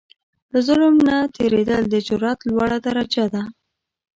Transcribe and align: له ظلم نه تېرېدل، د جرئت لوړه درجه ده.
له 0.51 0.59
ظلم 0.67 0.95
نه 1.07 1.15
تېرېدل، 1.35 1.83
د 1.89 1.95
جرئت 2.07 2.39
لوړه 2.49 2.77
درجه 2.85 3.25
ده. 3.33 3.43